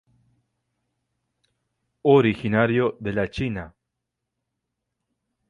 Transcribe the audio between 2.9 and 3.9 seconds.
de la China.